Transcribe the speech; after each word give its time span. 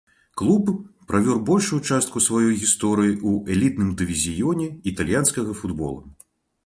Клуб 0.41 0.69
правёў 1.09 1.41
большую 1.49 1.77
частку 1.89 2.23
сваёй 2.27 2.51
гісторыі 2.63 3.13
ў 3.29 3.59
элітным 3.59 3.93
дывізіёне 4.01 4.67
італьянскага 4.93 5.51
футбола. 5.61 6.03